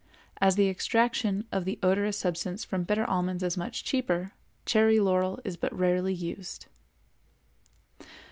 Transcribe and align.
As 0.41 0.55
the 0.55 0.67
extraction 0.67 1.45
of 1.51 1.63
the 1.63 1.77
odorous 1.83 2.17
substance 2.17 2.65
from 2.65 2.85
bitter 2.85 3.07
almonds 3.07 3.43
is 3.43 3.55
much 3.55 3.83
cheaper, 3.83 4.31
cherry 4.65 4.99
laurel 4.99 5.39
is 5.43 5.57
but 5.57 5.71
rarely 5.77 6.11
used. 6.15 6.65